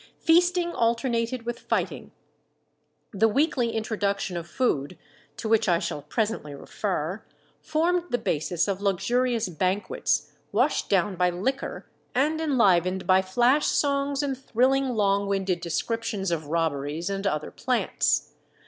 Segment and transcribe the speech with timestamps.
[0.17, 2.11] Feasting alternated with fighting.
[3.11, 4.97] The weekly introduction of food,
[5.37, 7.23] to which I shall presently refer,
[7.61, 11.85] formed the basis of luxurious banquets, washed down by liquor
[12.15, 18.33] and enlivened by flash songs and thrilling long winded descriptions of robberies and other "plants."